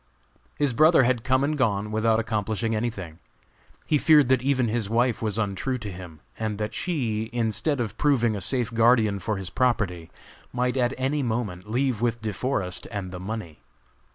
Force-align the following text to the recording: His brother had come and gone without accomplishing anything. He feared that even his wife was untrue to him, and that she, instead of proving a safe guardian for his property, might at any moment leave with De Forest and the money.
His 0.55 0.73
brother 0.73 1.03
had 1.03 1.23
come 1.23 1.43
and 1.43 1.55
gone 1.55 1.91
without 1.91 2.17
accomplishing 2.19 2.75
anything. 2.75 3.19
He 3.85 3.99
feared 3.99 4.29
that 4.29 4.41
even 4.41 4.67
his 4.67 4.89
wife 4.89 5.21
was 5.21 5.37
untrue 5.37 5.77
to 5.77 5.91
him, 5.91 6.21
and 6.39 6.57
that 6.57 6.73
she, 6.73 7.29
instead 7.31 7.79
of 7.79 7.99
proving 7.99 8.35
a 8.35 8.41
safe 8.41 8.73
guardian 8.73 9.19
for 9.19 9.37
his 9.37 9.51
property, 9.51 10.09
might 10.51 10.75
at 10.75 10.95
any 10.97 11.21
moment 11.21 11.69
leave 11.69 12.01
with 12.01 12.19
De 12.19 12.33
Forest 12.33 12.87
and 12.89 13.11
the 13.11 13.19
money. 13.19 13.59